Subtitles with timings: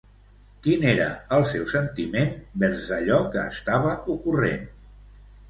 [0.67, 2.33] Quin era el seu sentiment
[2.65, 4.67] vers allò que estava ocorrent?